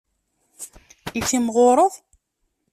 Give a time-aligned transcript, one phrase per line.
[1.19, 1.93] I timɣureḍ?